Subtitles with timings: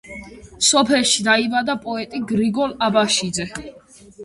[0.67, 3.49] სოფელში დაიბადა პოეტი გრიგოლ აბაშიძე.